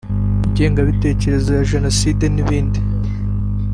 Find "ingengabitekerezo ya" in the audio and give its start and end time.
0.49-1.67